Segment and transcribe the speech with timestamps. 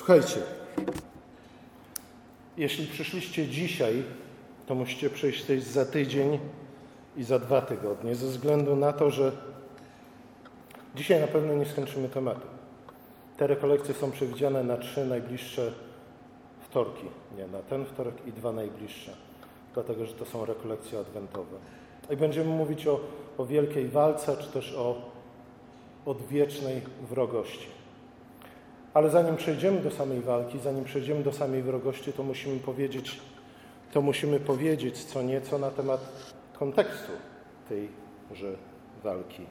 [0.00, 0.40] Słuchajcie,
[2.56, 4.02] jeśli przyszliście dzisiaj,
[4.66, 6.38] to musicie przyjść też za tydzień
[7.16, 9.32] i za dwa tygodnie, ze względu na to, że
[10.94, 12.46] dzisiaj na pewno nie skończymy tematu.
[13.36, 15.72] Te rekolekcje są przewidziane na trzy najbliższe
[16.60, 19.12] wtorki, nie na ten wtorek i dwa najbliższe,
[19.74, 21.56] dlatego że to są rekolekcje adwentowe.
[22.10, 23.00] I będziemy mówić o,
[23.38, 25.10] o wielkiej walce, czy też o
[26.06, 27.79] odwiecznej wrogości.
[28.94, 33.20] Ale zanim przejdziemy do samej walki, zanim przejdziemy do samej wrogości, to musimy powiedzieć,
[33.92, 36.00] to musimy powiedzieć co nieco na temat
[36.58, 37.12] kontekstu
[37.68, 38.52] tejże
[39.02, 39.46] walki.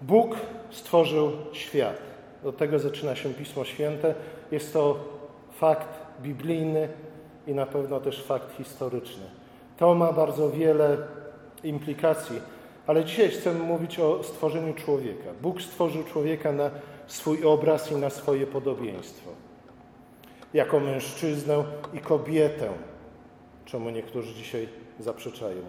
[0.00, 0.36] Bóg
[0.70, 1.96] stworzył świat.
[2.42, 4.14] Do tego zaczyna się Pismo Święte.
[4.50, 4.98] Jest to
[5.58, 5.88] fakt
[6.22, 6.88] biblijny
[7.46, 9.24] i na pewno też fakt historyczny.
[9.78, 10.96] To ma bardzo wiele
[11.64, 12.40] implikacji,
[12.86, 15.30] ale dzisiaj chcemy mówić o stworzeniu człowieka.
[15.42, 16.70] Bóg stworzył człowieka na
[17.06, 19.30] swój obraz i na swoje podobieństwo.
[20.54, 22.68] Jako mężczyznę i kobietę,
[23.64, 24.68] czemu niektórzy dzisiaj
[25.00, 25.62] zaprzeczają.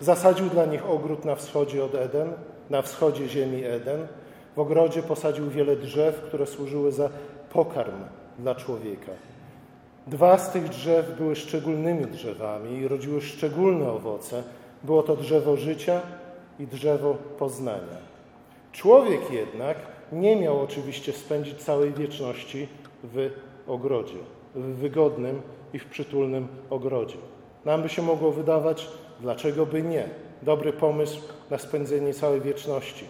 [0.00, 2.32] Zasadził dla nich ogród na wschodzie od Eden,
[2.70, 4.06] na wschodzie ziemi Eden.
[4.56, 7.10] W ogrodzie posadził wiele drzew, które służyły za
[7.50, 8.04] pokarm
[8.38, 9.12] dla człowieka.
[10.06, 14.42] Dwa z tych drzew były szczególnymi drzewami i rodziły szczególne owoce.
[14.82, 16.00] Było to drzewo życia
[16.58, 17.98] i drzewo poznania.
[18.72, 19.76] Człowiek jednak
[20.12, 22.68] nie miał oczywiście spędzić całej wieczności
[23.04, 23.30] w
[23.66, 24.18] ogrodzie,
[24.54, 25.42] w wygodnym
[25.72, 27.16] i w przytulnym ogrodzie.
[27.64, 28.88] Nam by się mogło wydawać,
[29.20, 30.08] dlaczego by nie?
[30.42, 31.20] Dobry pomysł
[31.50, 33.04] na spędzenie całej wieczności.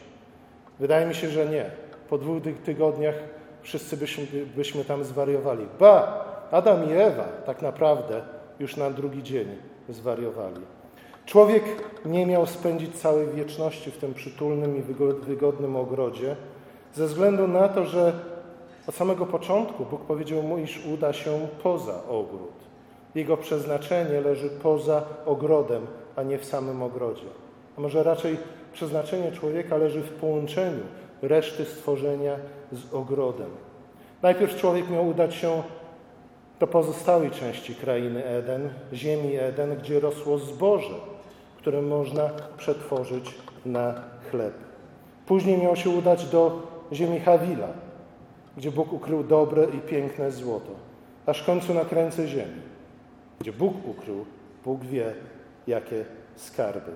[0.81, 1.71] Wydaje mi się, że nie.
[2.11, 3.15] Po dwóch tygodniach
[3.63, 4.27] wszyscy byśmy,
[4.57, 5.67] byśmy tam zwariowali.
[5.81, 6.25] Ba!
[6.51, 8.23] Adam i Ewa tak naprawdę
[8.61, 9.47] już na drugi dzień
[9.89, 10.61] zwariowali.
[11.27, 11.65] Człowiek
[12.05, 14.83] nie miał spędzić całej wieczności w tym przytulnym i
[15.27, 16.37] wygodnym ogrodzie,
[16.94, 18.12] ze względu na to, że
[18.89, 22.53] od samego początku Bóg powiedział mu, iż uda się poza ogród.
[23.14, 25.86] Jego przeznaczenie leży poza ogrodem,
[26.17, 27.27] a nie w samym ogrodzie.
[27.79, 28.36] A może raczej
[28.73, 30.83] przeznaczenie człowieka leży w połączeniu
[31.23, 32.36] reszty stworzenia
[32.73, 33.51] z ogrodem.
[34.23, 35.63] Najpierw człowiek miał udać się
[36.61, 40.95] do pozostałej części krainy Eden, ziemi Eden, gdzie rosło zboże,
[41.58, 43.34] które można przetworzyć
[43.67, 43.95] na
[44.30, 44.55] chleb.
[45.27, 46.63] Później miał się udać do
[46.93, 47.69] ziemi Hawila,
[48.57, 50.71] gdzie Bóg ukrył dobre i piękne złoto,
[51.27, 52.63] aż w końcu na krańce ziemi,
[53.41, 54.25] gdzie Bóg ukrył,
[54.65, 55.15] Bóg wie,
[55.67, 56.05] jakie
[56.37, 56.93] skarby.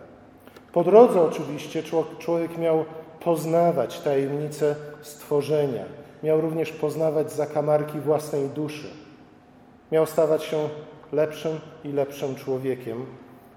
[0.73, 1.83] Po drodze oczywiście
[2.19, 2.85] człowiek miał
[3.21, 5.85] poznawać tajemnice stworzenia,
[6.23, 8.89] miał również poznawać zakamarki własnej duszy,
[9.93, 10.69] miał stawać się
[11.13, 13.07] lepszym i lepszym człowiekiem,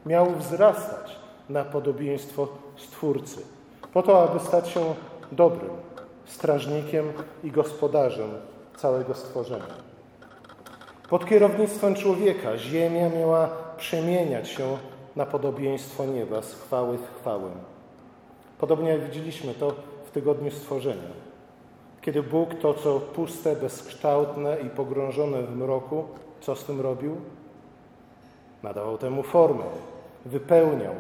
[0.06, 1.20] miał wzrastać
[1.50, 2.48] na podobieństwo
[2.78, 3.42] Stwórcy,
[3.94, 4.96] po to, aby stać się
[5.32, 5.70] dobrym,
[6.26, 7.14] strażnikiem
[7.44, 8.30] i gospodarzem
[8.78, 9.86] całego stworzenia.
[11.10, 14.78] Pod kierownictwem człowieka ziemia miała przemieniać się
[15.16, 17.50] na podobieństwo nieba z chwały w chwałę.
[18.58, 19.76] Podobnie jak widzieliśmy to
[20.06, 21.26] w tygodniu stworzenia.
[22.02, 26.04] Kiedy Bóg to, co puste, bezkształtne i pogrążone w mroku,
[26.42, 27.16] co z tym robił?
[28.64, 29.64] Nadawał temu formę,
[30.26, 30.94] wypełniał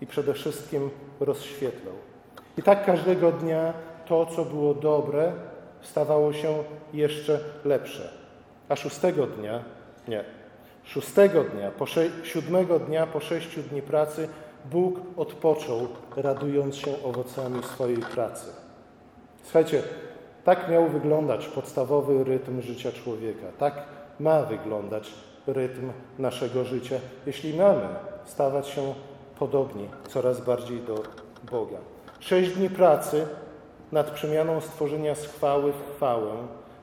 [0.00, 0.90] i przede wszystkim
[1.20, 1.94] rozświetlał.
[2.58, 3.72] I tak każdego dnia
[4.08, 5.32] to, co było dobre,
[5.82, 8.08] stawało się jeszcze lepsze.
[8.68, 9.64] A szóstego dnia,
[10.08, 10.24] nie,
[10.84, 14.28] szóstego dnia, po sze, siódmego dnia po sześciu dni pracy
[14.70, 18.46] Bóg odpoczął, radując się owocami swojej pracy.
[19.42, 19.82] Słuchajcie,
[20.44, 23.46] tak miał wyglądać podstawowy rytm życia człowieka.
[23.58, 23.82] Tak
[24.20, 25.14] ma wyglądać
[25.46, 27.88] rytm naszego życia, jeśli mamy
[28.24, 28.94] stawać się
[29.38, 31.02] podobni coraz bardziej do
[31.50, 31.76] Boga.
[32.20, 33.26] Sześć dni pracy
[33.92, 36.32] nad przemianą stworzenia z chwały w chwałę,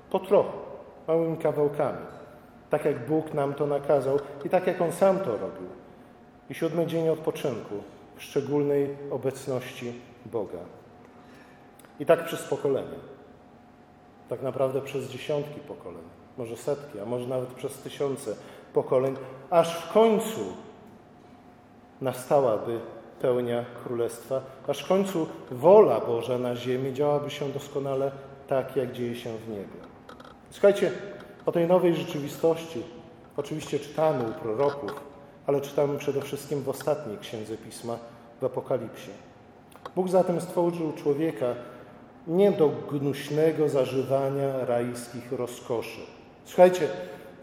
[0.10, 0.58] po trochu,
[1.08, 2.06] małymi kawałkami,
[2.70, 5.68] tak jak Bóg nam to nakazał i tak jak On sam to robił.
[6.50, 7.76] I siódmy dzień odpoczynku
[8.16, 9.94] w szczególnej obecności
[10.26, 10.60] Boga.
[12.00, 13.00] I tak przez pokolenia.
[14.30, 16.04] Tak naprawdę przez dziesiątki pokoleń,
[16.38, 18.36] może setki, a może nawet przez tysiące
[18.74, 19.16] pokoleń,
[19.50, 20.54] aż w końcu
[22.02, 22.80] nastałaby
[23.22, 28.12] pełnia królestwa, aż w końcu wola Boża na ziemi działaby się doskonale
[28.48, 29.80] tak, jak dzieje się w niebie.
[30.52, 30.92] Słuchajcie,
[31.46, 32.84] o tej nowej rzeczywistości
[33.38, 34.92] oczywiście czytamy u proroków,
[35.48, 37.98] ale czytamy przede wszystkim w ostatniej księdze pisma,
[38.42, 39.12] w Apokalipsie.
[39.96, 41.56] Bóg zatem stworzył człowieka
[42.28, 46.02] nie do gnuśnego zażywania rajskich rozkoszy.
[46.46, 46.88] Słuchajcie,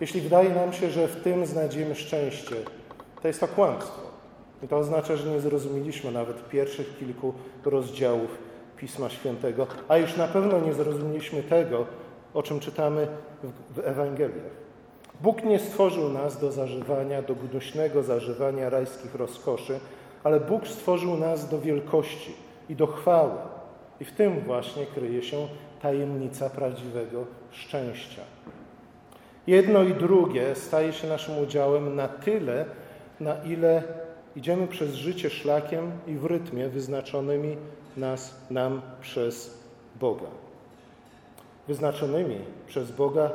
[0.00, 2.56] jeśli wydaje nam się, że w tym znajdziemy szczęście,
[3.22, 4.11] to jest to kłamstwo.
[4.62, 8.38] I to oznacza, że nie zrozumieliśmy nawet pierwszych kilku rozdziałów
[8.76, 11.86] Pisma Świętego, a już na pewno nie zrozumieliśmy tego,
[12.34, 13.06] o czym czytamy
[13.70, 14.62] w, Ewangeliach.
[15.20, 19.80] Bóg nie stworzył nas do zażywania, do gnuśnego zażywania rajskich rozkoszy,
[20.24, 22.34] ale Bóg stworzył nas do wielkości
[22.68, 23.32] i do chwały.
[24.00, 25.48] I w tym właśnie kryje się
[25.82, 28.22] tajemnica prawdziwego szczęścia.
[29.46, 32.64] Jedno i drugie staje się naszym udziałem na tyle,
[33.20, 33.82] na ile
[34.36, 37.56] idziemy przez życie szlakiem i w rytmie wyznaczonymi
[37.96, 39.58] nas, nam przez
[40.00, 40.26] Boga.
[41.68, 43.30] Wyznaczonymi przez Boga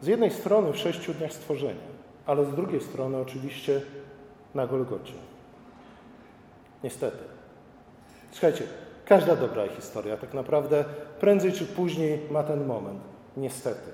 [0.00, 1.88] z jednej strony w sześciu dniach stworzenia,
[2.26, 3.80] ale z drugiej strony oczywiście
[4.54, 5.14] na Golgocie.
[6.84, 7.24] Niestety.
[8.30, 8.64] Słuchajcie,
[9.04, 10.84] każda dobra historia tak naprawdę
[11.20, 13.00] prędzej czy później ma ten moment.
[13.36, 13.90] Niestety.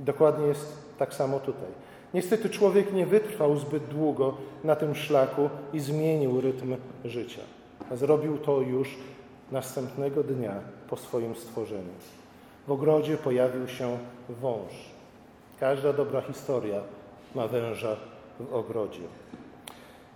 [0.00, 1.68] Dokładnie jest tak samo tutaj.
[2.14, 7.40] Niestety człowiek nie wytrwał zbyt długo na tym szlaku i zmienił rytm życia.
[7.92, 8.96] Zrobił to już
[9.52, 10.54] następnego dnia
[10.90, 11.92] po swoim stworzeniu.
[12.66, 14.72] W ogrodzie pojawił się wąż.
[15.60, 16.80] Każda dobra historia
[17.34, 17.96] ma węża
[18.40, 19.02] w ogrodzie.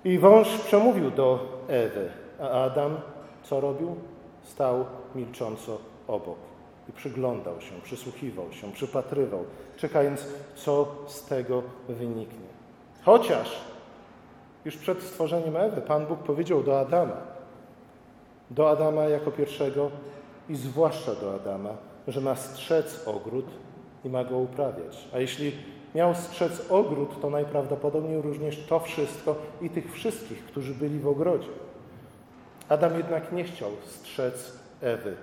[0.05, 2.11] I wąż przemówił do Ewy,
[2.41, 2.97] a Adam
[3.43, 3.97] co robił?
[4.43, 4.85] Stał
[5.15, 5.79] milcząco
[6.09, 6.48] obok
[6.89, 9.45] i przyglądał się, przysłuchiwał się, przypatrywał,
[9.77, 12.49] czekając, co z tego wyniknie.
[13.03, 13.61] Chociaż
[14.65, 17.17] już przed stworzeniem Ewy Pan Bóg powiedział do Adama,
[18.51, 19.91] do Adama jako pierwszego
[20.49, 21.71] i zwłaszcza do Adama,
[22.09, 23.47] że ma strzec ogród
[24.05, 25.09] i ma go uprawiać.
[25.15, 25.53] A jeśli
[25.95, 31.49] miał strzec ogród, to najprawdopodobniej również to wszystko i tych wszystkich, którzy byli w ogrodzie.
[32.69, 35.17] Adam jednak nie chciał strzec Ewy,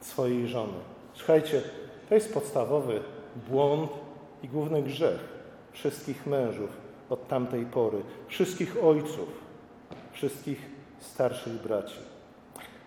[0.00, 0.97] swojej żony.
[1.18, 1.62] Słuchajcie,
[2.08, 3.00] to jest podstawowy
[3.48, 3.90] błąd
[4.42, 5.18] i główny grzech
[5.72, 6.70] wszystkich mężów
[7.10, 7.98] od tamtej pory,
[8.28, 9.28] wszystkich ojców,
[10.12, 10.58] wszystkich
[11.00, 11.98] starszych braci.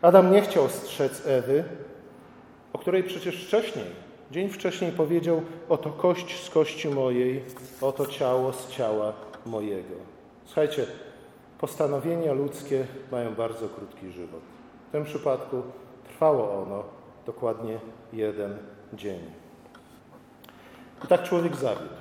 [0.01, 1.63] Adam nie chciał strzec Ewy,
[2.73, 3.85] o której przecież wcześniej,
[4.31, 7.43] dzień wcześniej powiedział: Oto kość z kości mojej,
[7.81, 9.13] oto ciało z ciała
[9.45, 9.95] mojego.
[10.45, 10.85] Słuchajcie,
[11.59, 14.41] postanowienia ludzkie mają bardzo krótki żywot.
[14.89, 15.61] W tym przypadku
[16.07, 17.00] trwało ono
[17.31, 17.79] dokładnie
[18.13, 18.57] jeden
[18.93, 19.19] dzień.
[21.05, 21.95] I tak człowiek zawiódł.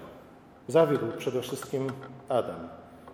[0.69, 1.93] Zawiódł przede wszystkim
[2.29, 2.69] Adam.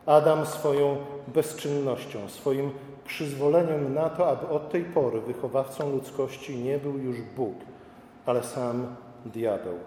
[0.07, 0.97] Adam swoją
[1.29, 2.71] bezczynnością, swoim
[3.05, 7.55] przyzwoleniem na to, aby od tej pory wychowawcą ludzkości nie był już Bóg,
[8.27, 8.97] ale sam
[9.27, 9.79] diabeł.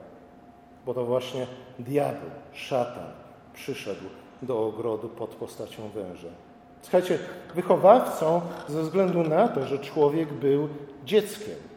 [0.85, 1.47] Bo to właśnie
[1.79, 3.11] diabeł, szatan,
[3.53, 4.05] przyszedł
[4.41, 6.29] do ogrodu pod postacią węża.
[6.81, 7.19] Słuchajcie,
[7.55, 10.69] wychowawcą ze względu na to, że człowiek był
[11.05, 11.68] dzieckiem.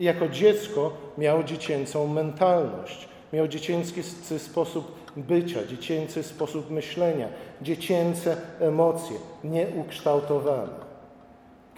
[0.00, 7.28] I jako dziecko miał dziecięcą mentalność, miał dziecięcy sposób bycia, dziecięcy sposób myślenia,
[7.62, 10.84] dziecięce emocje, nieukształtowane.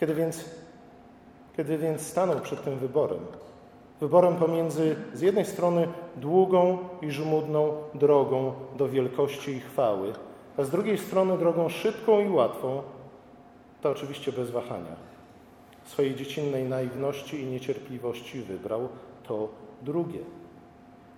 [0.00, 0.44] Kiedy więc,
[1.56, 3.20] kiedy więc stanął przed tym wyborem,
[4.00, 10.12] wyborem pomiędzy z jednej strony długą i żmudną drogą do wielkości i chwały,
[10.56, 12.82] a z drugiej strony drogą szybką i łatwą,
[13.82, 15.15] to oczywiście bez wahania.
[15.86, 18.88] Swojej dziecinnej naiwności i niecierpliwości wybrał
[19.28, 19.48] to
[19.82, 20.18] drugie,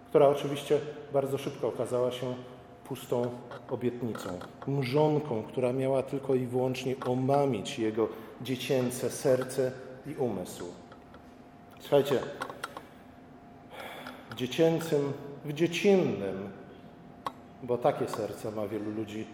[0.09, 0.81] która oczywiście
[1.13, 2.35] bardzo szybko okazała się
[2.85, 3.31] pustą
[3.71, 8.09] obietnicą, mrzonką, która miała tylko i wyłącznie omamić jego
[8.43, 9.73] dziecięce serce
[10.07, 10.65] i umysł.
[11.81, 12.19] Słuchajcie,
[14.31, 15.13] w dziecięcym,
[15.45, 16.49] w dziecinnym
[17.63, 19.27] bo takie serce ma wielu ludzi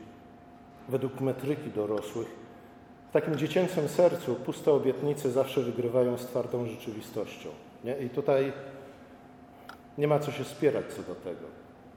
[0.88, 2.43] według metryki dorosłych.
[3.14, 7.49] Takim dziecięcym sercu puste obietnice zawsze wygrywają z twardą rzeczywistością.
[7.85, 7.99] Nie?
[7.99, 8.52] I tutaj
[9.99, 11.47] nie ma co się spierać co do tego.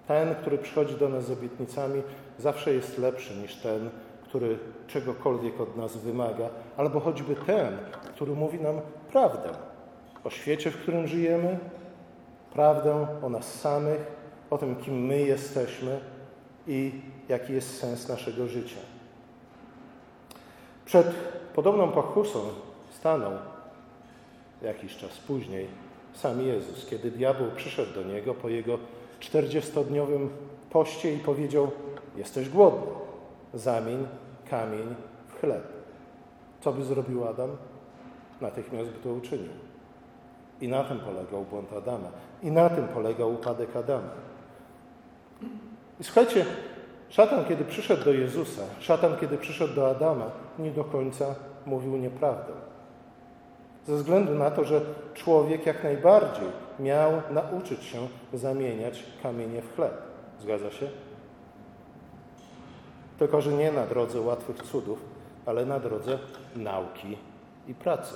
[0.07, 2.01] Ten, który przychodzi do nas z obietnicami,
[2.39, 3.89] zawsze jest lepszy niż ten,
[4.23, 4.57] który
[4.87, 7.77] czegokolwiek od nas wymaga, albo choćby ten,
[8.15, 8.81] który mówi nam
[9.11, 9.49] prawdę
[10.23, 11.59] o świecie, w którym żyjemy,
[12.53, 14.01] prawdę o nas samych,
[14.49, 15.99] o tym, kim my jesteśmy,
[16.67, 16.91] i
[17.29, 18.96] jaki jest sens naszego życia.
[20.87, 21.07] Przed
[21.55, 22.39] podobną pokusą
[22.91, 23.31] stanął
[24.61, 25.67] jakiś czas później
[26.13, 28.77] sam Jezus, kiedy diabeł przyszedł do niego po jego
[29.19, 30.29] czterdziestodniowym
[30.69, 31.71] poście i powiedział:
[32.15, 32.87] Jesteś głodny,
[33.53, 34.07] zamień
[34.49, 34.95] kamień
[35.27, 35.63] w chleb.
[36.61, 37.49] Co by zrobił Adam?
[38.41, 39.51] Natychmiast by to uczynił.
[40.61, 42.09] I na tym polegał błąd Adama.
[42.43, 44.09] I na tym polegał upadek Adama.
[45.99, 46.45] I słuchajcie,
[47.09, 50.25] szatan, kiedy przyszedł do Jezusa, szatan, kiedy przyszedł do Adama,
[50.59, 51.35] nie do końca
[51.65, 52.53] mówił nieprawdę.
[53.87, 54.81] Ze względu na to, że
[55.13, 56.47] człowiek jak najbardziej
[56.79, 59.93] miał nauczyć się zamieniać kamienie w chleb.
[60.41, 60.89] Zgadza się?
[63.19, 64.99] Tylko, że nie na drodze łatwych cudów,
[65.45, 66.19] ale na drodze
[66.55, 67.17] nauki
[67.67, 68.15] i pracy.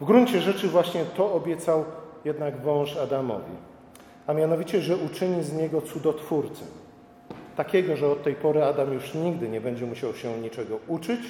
[0.00, 1.84] W gruncie rzeczy właśnie to obiecał
[2.24, 3.52] jednak wąż Adamowi.
[4.26, 6.64] a mianowicie, że uczyni z niego cudotwórcę.
[7.56, 11.20] Takiego, że od tej pory Adam już nigdy nie będzie musiał się niczego uczyć,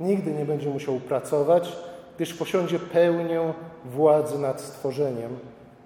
[0.00, 1.76] nigdy nie będzie musiał pracować,
[2.16, 3.52] gdyż posiądzie pełnię
[3.84, 5.38] władzy nad stworzeniem,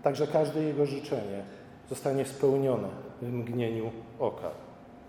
[0.03, 1.43] także każde jego życzenie
[1.89, 2.89] zostanie spełnione
[3.23, 4.51] w mgnieniu oka.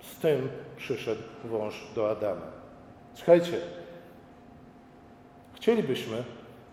[0.02, 2.48] Z tym przyszedł wąż do Adama.
[3.14, 3.58] Słuchajcie,
[5.54, 6.24] chcielibyśmy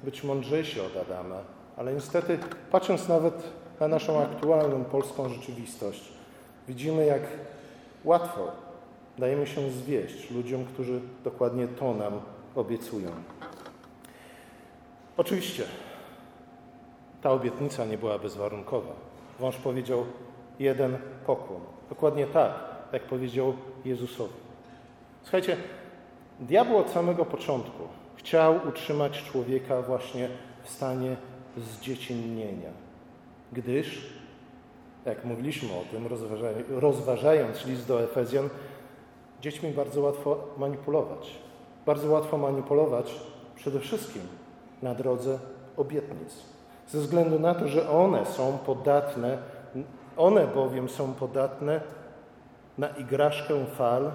[0.02, 1.40] być mądrzejsi od Adama,
[1.76, 2.38] ale niestety,
[2.70, 3.34] patrząc nawet
[3.80, 6.02] na naszą aktualną polską rzeczywistość,
[6.68, 7.22] widzimy, jak
[8.04, 8.52] łatwo
[9.18, 12.21] dajemy się zwieść ludziom, którzy dokładnie to nam
[12.54, 13.11] obiecują.
[15.16, 15.64] Oczywiście
[17.23, 18.92] ta obietnica nie była bezwarunkowa.
[19.40, 20.04] Wąż powiedział
[20.59, 21.61] jeden pokłon.
[21.88, 22.54] Dokładnie tak,
[22.92, 23.54] jak powiedział
[23.85, 24.35] Jezusowi.
[25.23, 25.56] Słuchajcie,
[26.40, 27.82] diabeł od samego początku
[28.16, 30.28] chciał utrzymać człowieka właśnie
[30.62, 31.16] w stanie
[31.56, 32.71] zdziecinnienia,
[33.52, 34.12] gdyż,
[35.06, 36.09] jak mówiliśmy o tym,
[36.80, 38.49] rozważając list do Efezjan,
[39.40, 41.30] dziećmi bardzo łatwo manipulować.
[41.87, 43.21] Bardzo łatwo manipulować
[43.56, 44.23] przede wszystkim
[44.82, 45.38] na drodze
[45.76, 46.35] obietnic.
[46.88, 49.38] Ze względu na to, że one są podatne,
[50.16, 51.80] one bowiem są podatne
[52.78, 54.11] na igraszkę fal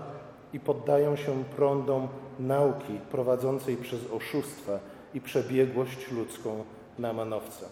[0.54, 2.08] i poddają się prądom
[2.40, 4.80] nauki prowadzącej przez oszustwa
[5.14, 6.64] i przebiegłość ludzką
[7.00, 7.66] na manowca.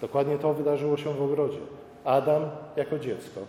[0.00, 1.58] Dokładnie to wydarzyło się w ogrodzie.
[2.04, 2.42] Adam
[2.76, 3.40] jako dziecko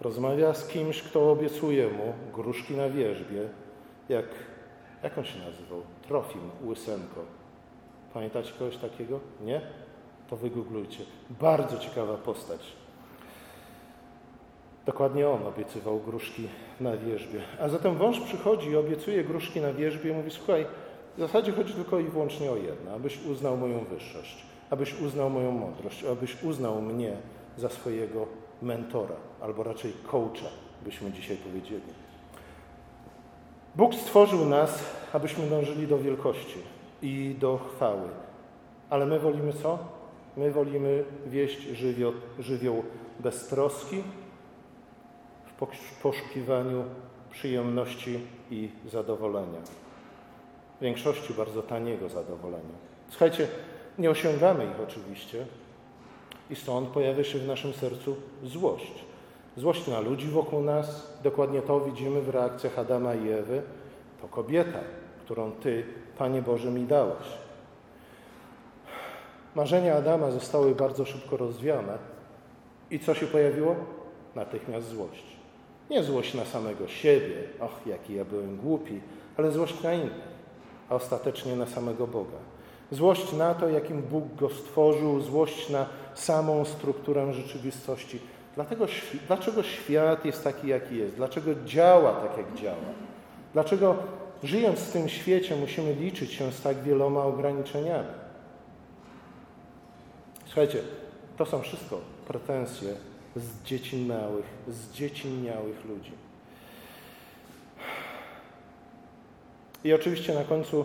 [0.00, 3.48] rozmawia z kimś, kto obiecuje mu gruszki na wierzbie,
[4.08, 4.24] jak,
[5.02, 5.82] jak on się nazywał?
[6.08, 7.20] Trofim Łysenko.
[8.14, 9.20] Pamiętacie kogoś takiego?
[9.40, 9.60] Nie?
[10.30, 11.04] To wygooglujcie.
[11.30, 12.60] Bardzo ciekawa postać.
[14.86, 16.48] Dokładnie on obiecywał gruszki
[16.80, 17.40] na wierzbie.
[17.60, 20.66] A zatem wąż przychodzi i obiecuje gruszki na wierzbie i mówi, słuchaj,
[21.16, 25.52] w zasadzie chodzi tylko i wyłącznie o jedno, abyś uznał moją wyższość, abyś uznał moją
[25.52, 27.16] mądrość, abyś uznał mnie
[27.56, 28.26] za swojego
[28.62, 30.48] mentora, albo raczej coacha,
[30.84, 32.06] byśmy dzisiaj powiedzieli.
[33.76, 36.58] Bóg stworzył nas, abyśmy dążyli do wielkości
[37.02, 38.08] i do chwały.
[38.90, 39.78] Ale my wolimy co?
[40.36, 42.82] My wolimy wieść żywioł, żywioł
[43.20, 44.02] beztroski
[45.46, 46.84] w poszukiwaniu
[47.30, 48.20] przyjemności
[48.50, 49.60] i zadowolenia.
[50.78, 52.74] W większości bardzo taniego zadowolenia.
[53.08, 53.48] Słuchajcie,
[53.98, 55.46] nie osiągamy ich oczywiście
[56.50, 58.92] i stąd pojawia się w naszym sercu złość.
[59.56, 63.62] Złość na ludzi wokół nas, dokładnie to widzimy w reakcjach Adama i Ewy.
[64.22, 64.80] To kobieta,
[65.24, 65.84] którą Ty,
[66.18, 67.26] Panie Boże, mi dałeś.
[69.54, 71.98] Marzenia Adama zostały bardzo szybko rozwiane.
[72.90, 73.76] I co się pojawiło?
[74.34, 75.24] Natychmiast złość.
[75.90, 79.00] Nie złość na samego siebie, och, jaki ja byłem głupi,
[79.36, 80.28] ale złość na innych,
[80.90, 82.38] a ostatecznie na samego Boga.
[82.90, 88.20] Złość na to, jakim Bóg go stworzył, złość na samą strukturę rzeczywistości.
[88.54, 88.86] Dlatego,
[89.26, 91.14] dlaczego świat jest taki, jaki jest?
[91.14, 92.76] Dlaczego działa tak, jak działa?
[93.52, 93.96] Dlaczego
[94.42, 98.08] żyjąc w tym świecie musimy liczyć się z tak wieloma ograniczeniami?
[100.46, 100.78] Słuchajcie,
[101.36, 102.94] to są wszystko pretensje
[103.36, 106.12] z dziecinniałych, z dziecinniałych ludzi.
[109.84, 110.84] I oczywiście na końcu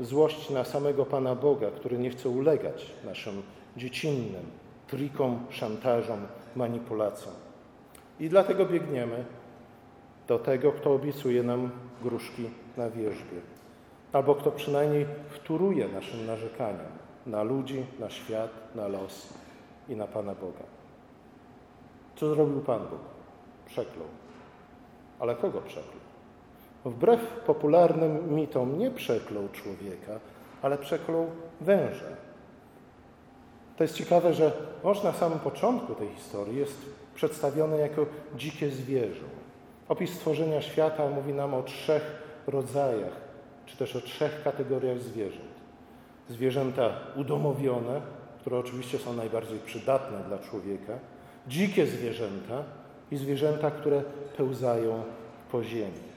[0.00, 3.42] złość na samego Pana Boga, który nie chce ulegać naszym
[3.76, 4.44] dziecinnym
[4.86, 7.34] trikom, szantażom, manipulacjom.
[8.20, 9.24] I dlatego biegniemy
[10.28, 11.70] do tego, kto obiecuje nam
[12.02, 13.40] gruszki na wierzbie,
[14.12, 16.92] albo kto przynajmniej wtóruje naszym narzekaniom
[17.26, 19.28] na ludzi, na świat, na los
[19.88, 20.64] i na Pana Boga.
[22.16, 23.00] Co zrobił Pan Bóg?
[23.66, 24.08] Przeklął.
[25.20, 26.11] Ale kogo przeklął?
[26.84, 30.20] Wbrew popularnym mitom nie przeklął człowieka,
[30.62, 31.26] ale przeklął
[31.60, 32.04] węża.
[33.76, 34.52] To jest ciekawe, że
[34.84, 36.78] mąż na samym początku tej historii jest
[37.14, 39.24] przedstawiony jako dzikie zwierzę.
[39.88, 42.02] Opis stworzenia świata mówi nam o trzech
[42.46, 43.12] rodzajach,
[43.66, 45.52] czy też o trzech kategoriach zwierząt.
[46.28, 48.00] Zwierzęta udomowione,
[48.40, 50.98] które oczywiście są najbardziej przydatne dla człowieka,
[51.48, 52.64] dzikie zwierzęta
[53.10, 54.02] i zwierzęta, które
[54.36, 55.02] pełzają
[55.52, 56.11] po ziemi.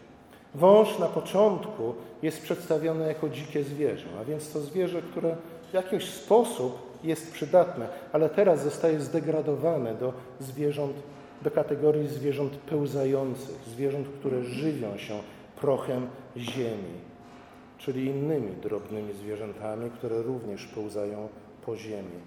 [0.55, 5.35] Wąż na początku jest przedstawiony jako dzikie zwierzę, a więc to zwierzę, które
[5.71, 10.95] w jakiś sposób jest przydatne, ale teraz zostaje zdegradowane do zwierząt,
[11.41, 15.19] do kategorii zwierząt pełzających, zwierząt, które żywią się
[15.61, 16.07] prochem
[16.37, 16.93] ziemi,
[17.77, 21.27] czyli innymi drobnymi zwierzętami, które również pełzają
[21.65, 22.19] po ziemi.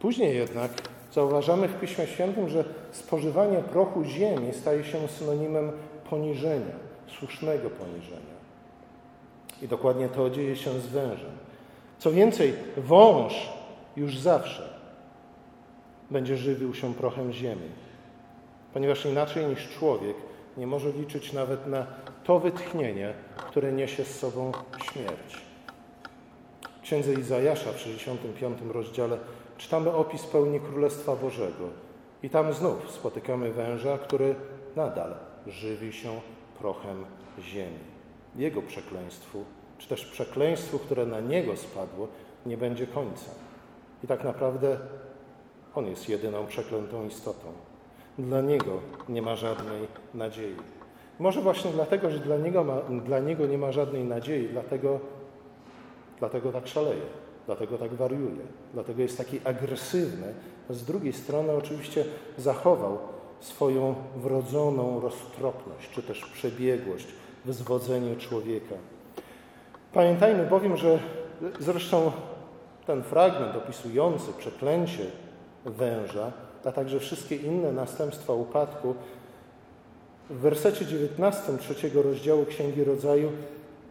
[0.00, 0.70] Później jednak
[1.12, 5.72] zauważamy w Piśmie Świętym, że spożywanie prochu ziemi staje się synonimem
[6.10, 6.87] poniżenia
[7.18, 8.38] słusznego poniżenia.
[9.62, 11.32] I dokładnie to dzieje się z wężem.
[11.98, 13.48] Co więcej, wąż
[13.96, 14.68] już zawsze
[16.10, 17.68] będzie żywił się prochem ziemi.
[18.72, 20.16] Ponieważ inaczej niż człowiek
[20.56, 21.86] nie może liczyć nawet na
[22.24, 25.36] to wytchnienie, które niesie z sobą śmierć.
[26.78, 29.18] W księdze Izajasza w 65 rozdziale
[29.58, 31.68] czytamy opis pełni Królestwa Bożego.
[32.22, 34.34] I tam znów spotykamy węża, który
[34.76, 35.14] nadal
[35.46, 36.20] żywi się
[36.60, 37.04] prochem
[37.40, 37.78] ziemi.
[38.36, 39.44] Jego przekleństwu,
[39.78, 42.08] czy też przekleństwu, które na niego spadło,
[42.46, 43.30] nie będzie końca.
[44.04, 44.78] I tak naprawdę
[45.74, 47.46] on jest jedyną przeklętą istotą.
[48.18, 50.56] Dla niego nie ma żadnej nadziei.
[51.18, 55.00] Może właśnie dlatego, że dla niego, ma, dla niego nie ma żadnej nadziei, dlatego,
[56.18, 57.02] dlatego tak szaleje,
[57.46, 60.34] dlatego tak wariuje, dlatego jest taki agresywny.
[60.70, 62.04] Z drugiej strony oczywiście
[62.36, 62.98] zachował
[63.40, 67.06] swoją wrodzoną roztropność, czy też przebiegłość
[67.44, 68.74] w zwodzeniu człowieka.
[69.92, 70.98] Pamiętajmy bowiem, że
[71.60, 72.12] zresztą
[72.86, 75.06] ten fragment opisujący przeklęcie
[75.64, 76.32] węża,
[76.64, 78.94] a także wszystkie inne następstwa upadku,
[80.30, 83.32] w wersecie 19 trzeciego rozdziału Księgi Rodzaju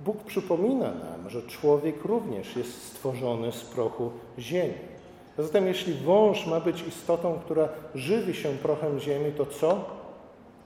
[0.06, 4.74] Bóg przypomina nam, że człowiek również jest stworzony z prochu ziemi.
[5.38, 9.86] Zatem jeśli wąż ma być istotą, która żywi się prochem ziemi, to co?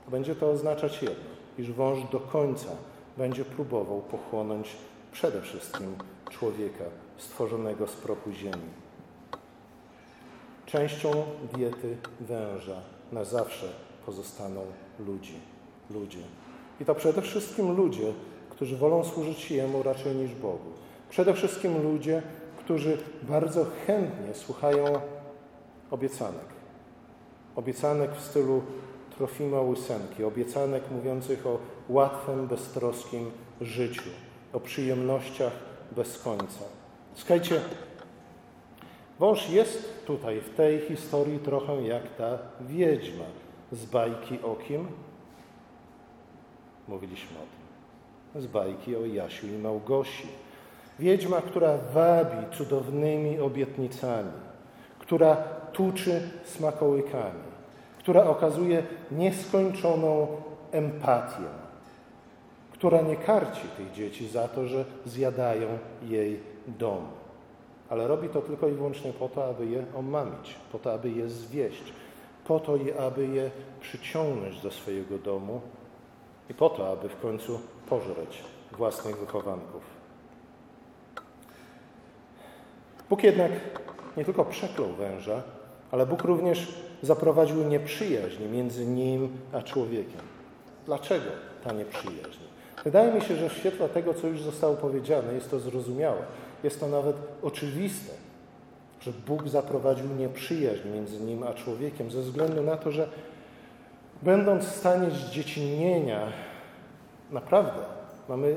[0.07, 2.69] Będzie to oznaczać jedno, iż wąż do końca
[3.17, 4.77] będzie próbował pochłonąć
[5.11, 5.95] przede wszystkim
[6.29, 6.83] człowieka
[7.17, 8.71] stworzonego z prochu ziemi.
[10.65, 11.11] Częścią
[11.53, 13.67] diety węża na zawsze
[14.05, 14.61] pozostaną
[14.99, 15.33] ludzi.
[15.89, 16.19] Ludzie.
[16.81, 18.13] I to przede wszystkim ludzie,
[18.49, 20.71] którzy wolą służyć Jemu raczej niż Bogu.
[21.09, 22.21] Przede wszystkim ludzie,
[22.71, 24.85] którzy bardzo chętnie słuchają
[25.91, 26.45] obiecanek.
[27.55, 28.61] Obiecanek w stylu
[29.17, 31.59] Trofima Łysenki, obiecanek mówiących o
[31.89, 34.09] łatwym, beztroskim życiu,
[34.53, 35.51] o przyjemnościach
[35.91, 36.63] bez końca.
[37.15, 37.61] Słuchajcie,
[39.19, 43.25] wąż jest tutaj w tej historii trochę jak ta wiedźma
[43.71, 44.87] z bajki o kim?
[46.87, 47.45] Mówiliśmy o
[48.33, 48.41] tym.
[48.41, 50.27] Z bajki o Jasiu i Małgosi.
[50.99, 54.31] Wiedźma, która wabi cudownymi obietnicami,
[54.99, 55.35] która
[55.73, 57.51] tuczy smakołykami,
[57.99, 60.27] która okazuje nieskończoną
[60.71, 61.45] empatię,
[62.71, 65.67] która nie karci tych dzieci za to, że zjadają
[66.03, 67.07] jej dom.
[67.89, 71.29] Ale robi to tylko i wyłącznie po to, aby je omamić, po to, aby je
[71.29, 71.83] zwieść,
[72.47, 72.75] po to,
[73.07, 73.51] aby je
[73.81, 75.61] przyciągnąć do swojego domu
[76.49, 80.00] i po to, aby w końcu pożreć własnych wychowanków.
[83.11, 83.51] Bóg jednak
[84.17, 85.41] nie tylko przeklął węża,
[85.91, 86.67] ale Bóg również
[87.01, 90.21] zaprowadził nieprzyjaźń między nim a człowiekiem.
[90.85, 91.25] Dlaczego
[91.63, 92.39] ta nieprzyjaźń?
[92.83, 96.21] Wydaje mi się, że w świetle tego, co już zostało powiedziane, jest to zrozumiałe.
[96.63, 98.13] Jest to nawet oczywiste,
[99.01, 103.07] że Bóg zaprowadził nieprzyjaźń między nim a człowiekiem, ze względu na to, że
[104.21, 106.27] będąc w stanie zdziecinnienia,
[107.31, 107.79] naprawdę
[108.29, 108.55] mamy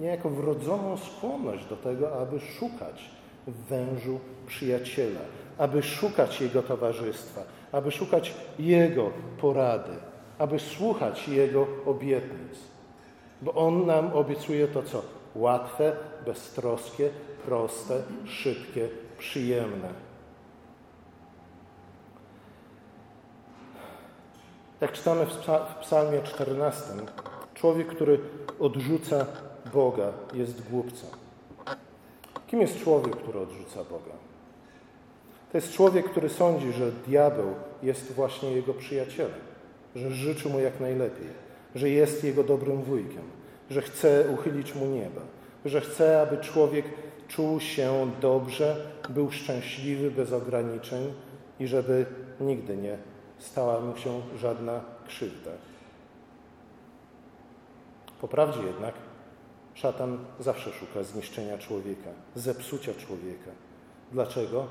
[0.00, 3.17] niejako wrodzoną skłonność do tego, aby szukać
[3.48, 5.20] w wężu przyjaciela,
[5.58, 9.92] aby szukać jego towarzystwa, aby szukać jego porady,
[10.38, 12.58] aby słuchać jego obietnic.
[13.42, 15.02] Bo on nam obiecuje to co?
[15.34, 17.10] Łatwe, beztroskie,
[17.44, 19.88] proste, szybkie, przyjemne.
[24.80, 26.84] Jak czytamy w Psalmie 14,
[27.54, 28.20] człowiek, który
[28.60, 29.26] odrzuca
[29.72, 31.27] Boga, jest głupcem.
[32.48, 34.12] Kim jest człowiek, który odrzuca Boga?
[35.52, 39.40] To jest człowiek, który sądzi, że diabeł jest właśnie jego przyjacielem,
[39.96, 41.28] że życzy mu jak najlepiej,
[41.74, 43.22] że jest jego dobrym wujkiem,
[43.70, 45.20] że chce uchylić mu nieba,
[45.64, 46.84] że chce, aby człowiek
[47.28, 48.76] czuł się dobrze,
[49.08, 51.12] był szczęśliwy bez ograniczeń
[51.60, 52.06] i żeby
[52.40, 52.98] nigdy nie
[53.38, 55.50] stała mu się żadna krzywda.
[58.20, 58.94] Po prawdzie jednak
[59.78, 63.50] szatan zawsze szuka zniszczenia człowieka, zepsucia człowieka.
[64.12, 64.66] Dlaczego?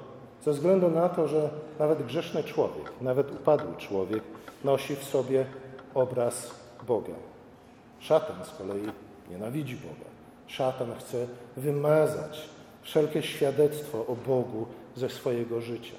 [0.46, 4.24] Ze względu na to, że nawet grzeszny człowiek, nawet upadły człowiek
[4.63, 5.46] nosi w sobie
[5.93, 6.52] obraz
[6.88, 7.13] Boga.
[8.00, 8.91] Szatan z kolei
[9.30, 10.10] nienawidzi Boga.
[10.48, 12.50] Szatan chce wymazać
[12.82, 14.65] wszelkie świadectwo o Bogu
[14.96, 15.96] ze swojego życia.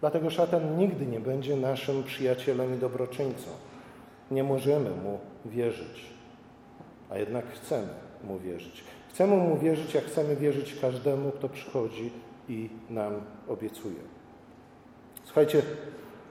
[0.00, 3.50] Dlatego szatan nigdy nie będzie naszym przyjacielem i dobroczyńcą.
[4.30, 6.06] Nie możemy mu wierzyć,
[7.10, 8.84] a jednak chcemy mu wierzyć.
[9.10, 12.10] Chcemy mu wierzyć, jak chcemy wierzyć każdemu, kto przychodzi
[12.48, 13.12] i nam
[13.48, 14.00] obiecuje.
[15.24, 15.62] Słuchajcie,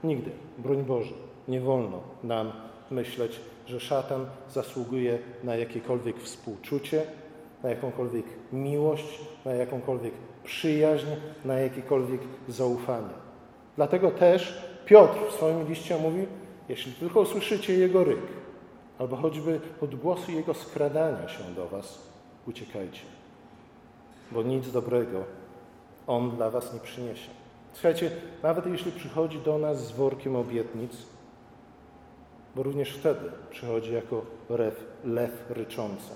[0.04, 1.14] nigdy, broń Boże,
[1.48, 2.52] nie wolno nam
[2.92, 7.04] myśleć, że szatan zasługuje na jakiekolwiek współczucie,
[7.64, 11.08] na jakąkolwiek miłość, na jakąkolwiek przyjaźń,
[11.46, 13.14] na jakiekolwiek zaufanie.
[13.76, 16.26] Dlatego też Piotr w swoim liście mówi,
[16.70, 18.22] jeśli tylko usłyszycie Jego ryk,
[19.00, 22.00] albo choćby odgłosy Jego skradania się do Was,
[22.48, 23.02] uciekajcie,
[24.32, 25.24] bo nic dobrego
[26.08, 27.30] On dla Was nie przyniesie.
[27.74, 28.12] Słuchajcie,
[28.44, 30.92] nawet jeśli przychodzi do nas z workiem obietnic,
[32.56, 36.10] bo również wtedy przychodzi jako lew, lew ryczący,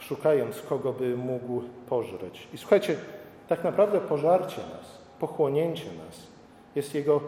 [0.00, 2.48] szukając kogo by mógł pożreć.
[2.52, 2.96] I słuchajcie,
[3.48, 6.26] tak naprawdę pożarcie nas, pochłonięcie nas
[6.74, 7.20] jest jego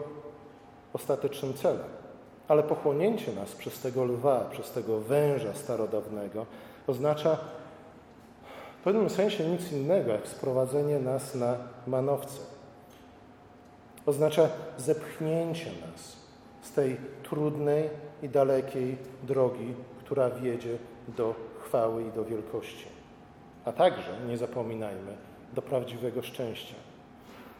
[0.93, 2.02] ostatecznym celem.
[2.47, 6.45] Ale pochłonięcie nas przez tego lwa, przez tego węża starodawnego
[6.87, 7.37] oznacza
[8.79, 12.39] w pewnym sensie nic innego, jak sprowadzenie nas na manowce.
[14.05, 16.15] Oznacza zepchnięcie nas
[16.61, 17.89] z tej trudnej
[18.23, 20.77] i dalekiej drogi, która wiedzie
[21.07, 22.85] do chwały i do wielkości.
[23.65, 25.15] A także, nie zapominajmy,
[25.53, 26.75] do prawdziwego szczęścia.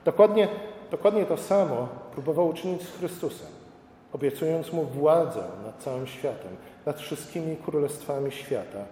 [0.05, 0.47] Dokładnie,
[0.91, 3.47] dokładnie to samo próbował uczynić z Chrystusem,
[4.13, 6.51] obiecując mu władzę nad całym światem,
[6.85, 8.85] nad wszystkimi królestwami świata,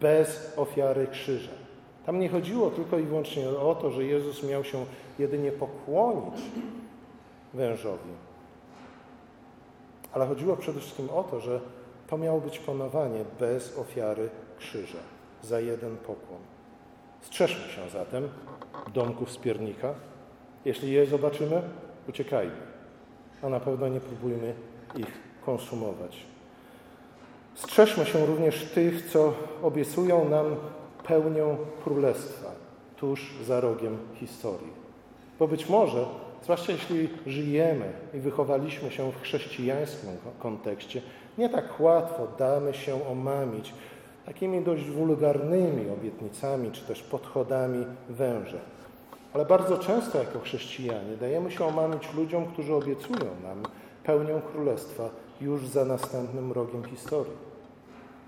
[0.00, 1.52] bez ofiary krzyża.
[2.06, 4.84] Tam nie chodziło tylko i wyłącznie o to, że Jezus miał się
[5.18, 6.40] jedynie pokłonić
[7.54, 8.10] wężowi,
[10.12, 11.60] ale chodziło przede wszystkim o to, że
[12.06, 14.98] to miało być panowanie bez ofiary krzyża,
[15.42, 16.40] za jeden pokłon.
[17.20, 18.28] Strzeżmy się zatem
[18.94, 19.94] domków spiernika.
[20.64, 21.62] Jeśli je zobaczymy,
[22.08, 22.73] uciekajmy,
[23.44, 24.54] a na pewno nie próbujmy
[24.96, 25.12] ich
[25.46, 26.16] konsumować.
[27.54, 30.56] Strzeżmy się również tych, co obiecują nam
[31.06, 32.50] pełnią królestwa
[32.96, 34.72] tuż za rogiem historii.
[35.38, 36.04] Bo być może,
[36.42, 41.02] zwłaszcza jeśli żyjemy i wychowaliśmy się w chrześcijańskim kontekście,
[41.38, 43.74] nie tak łatwo damy się omamić
[44.26, 48.58] takimi dość wulgarnymi obietnicami czy też podchodami węża.
[49.34, 53.62] Ale bardzo często jako chrześcijanie dajemy się omamić ludziom, którzy obiecują nam
[54.04, 57.36] pełnią królestwa już za następnym rogiem historii.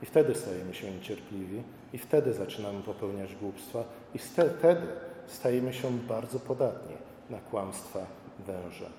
[0.02, 4.86] I wtedy stajemy się niecierpliwi, i wtedy zaczynamy popełniać głupstwa, i wtedy
[5.26, 6.94] stajemy się bardzo podatni
[7.30, 8.06] na kłamstwa
[8.46, 8.90] węża.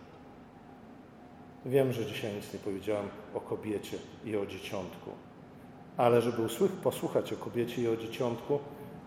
[1.65, 5.11] Wiem, że dzisiaj nic nie powiedziałam o kobiecie i o dzieciątku,
[5.97, 6.47] ale żeby
[6.83, 8.59] posłuchać o kobiecie i o dzieciątku,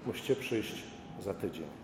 [0.06, 0.84] musicie przyjść
[1.20, 1.79] za tydzień.